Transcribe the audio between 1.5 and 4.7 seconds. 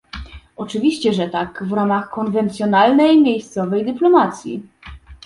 w ramach konwencjonalnej, miejscowej dyplomacji